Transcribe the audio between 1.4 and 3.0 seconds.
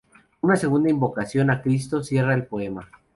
a Cristo cierra el poema.